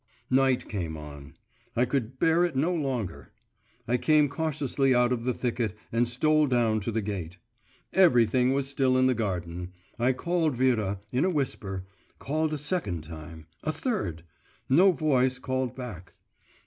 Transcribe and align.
Night 0.31 0.67
came 0.67 0.97
on. 0.97 1.35
I 1.75 1.85
could 1.85 2.17
bear 2.17 2.43
it 2.43 2.55
no 2.55 2.73
longer; 2.73 3.33
I 3.87 3.97
came 3.97 4.29
cautiously 4.29 4.95
out 4.95 5.13
of 5.13 5.25
the 5.25 5.31
thicket 5.35 5.75
and 5.91 6.07
stole 6.07 6.47
down 6.47 6.79
to 6.79 6.91
the 6.91 7.03
gate. 7.03 7.37
Everything 7.93 8.51
was 8.51 8.67
still 8.67 8.97
in 8.97 9.05
the 9.05 9.13
garden. 9.13 9.73
I 9.99 10.13
called 10.13 10.57
Vera, 10.57 11.01
in 11.11 11.23
a 11.23 11.29
whisper, 11.29 11.85
called 12.17 12.51
a 12.51 12.57
second 12.57 13.03
time, 13.03 13.45
a 13.63 13.71
third.… 13.71 14.23
No 14.67 14.91
voice 14.91 15.37
called 15.37 15.75
back. 15.75 16.13